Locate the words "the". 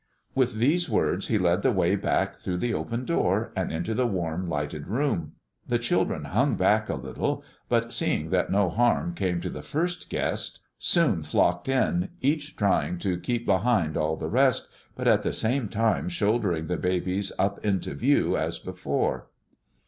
1.61-1.71, 2.57-2.73, 3.93-4.07, 5.67-5.77, 9.51-9.61, 14.15-14.25, 15.21-15.31, 16.65-16.77